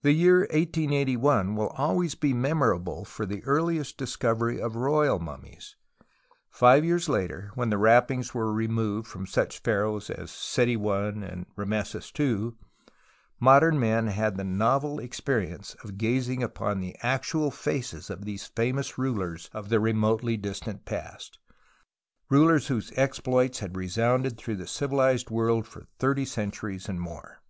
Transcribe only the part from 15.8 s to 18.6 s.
of gazing upon the actual faces of these